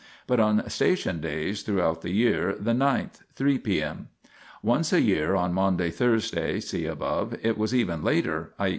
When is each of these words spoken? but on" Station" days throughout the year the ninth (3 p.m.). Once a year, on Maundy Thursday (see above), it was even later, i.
but 0.25 0.39
on" 0.39 0.67
Station" 0.67 1.19
days 1.21 1.61
throughout 1.61 2.01
the 2.01 2.09
year 2.09 2.55
the 2.59 2.73
ninth 2.73 3.21
(3 3.35 3.59
p.m.). 3.59 4.07
Once 4.63 4.91
a 4.91 4.99
year, 4.99 5.35
on 5.35 5.53
Maundy 5.53 5.91
Thursday 5.91 6.59
(see 6.59 6.87
above), 6.87 7.35
it 7.43 7.55
was 7.55 7.75
even 7.75 8.01
later, 8.01 8.51
i. 8.57 8.69